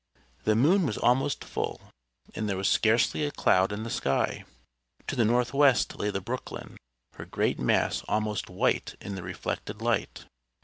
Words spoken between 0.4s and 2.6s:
The moon was almost full, and there